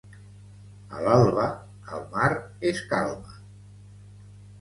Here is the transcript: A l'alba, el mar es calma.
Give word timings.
A 0.99 1.01
l'alba, 1.07 1.43
el 1.97 2.01
mar 2.15 2.29
es 2.71 2.81
calma. 2.95 3.37